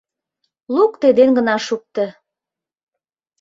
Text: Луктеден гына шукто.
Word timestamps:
Луктеден 0.75 1.29
гына 1.37 1.55
шукто. 1.67 2.05